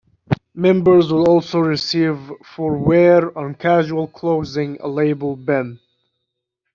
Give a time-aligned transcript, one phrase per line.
[0.55, 5.79] Members will also receive for wear on casual clothing a lapel pin.